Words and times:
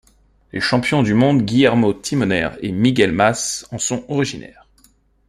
Les 0.51 0.59
champions 0.59 1.03
du 1.03 1.13
monde 1.13 1.43
Guillermo 1.43 1.93
Timoner 1.93 2.49
et 2.61 2.71
Miguel 2.71 3.11
Mas 3.11 3.67
en 3.71 3.77
sont 3.77 4.03
originaires. 4.09 4.65